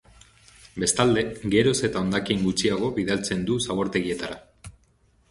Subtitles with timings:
[0.83, 1.23] Bestalde,
[1.55, 4.39] geroz eta hondakin gutxiago bidaltzen du zabortegietara.